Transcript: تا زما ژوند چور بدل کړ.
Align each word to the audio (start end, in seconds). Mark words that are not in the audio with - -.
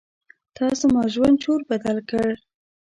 تا 0.55 0.65
زما 0.81 1.03
ژوند 1.13 1.35
چور 1.43 1.59
بدل 1.69 1.97
کړ. 2.09 2.27